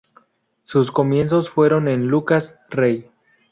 Sus 0.63 0.91
comienzos 0.91 1.51
fueron 1.51 1.87
en 1.87 2.07
Lucas 2.07 2.57
Rey. 2.71 3.07